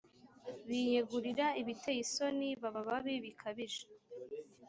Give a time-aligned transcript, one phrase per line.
[0.67, 3.83] biyegurira ibiteye isoni baba babi bikabije